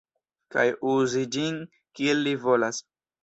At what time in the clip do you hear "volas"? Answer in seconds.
2.47-2.81